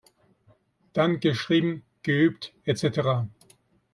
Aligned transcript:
Dann 0.93 1.19
geschrieben, 1.19 1.83
geübt, 2.01 2.55
etc. 2.65 3.19